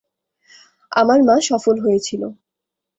[0.91, 2.21] আমার মা সফল হয়েছিল।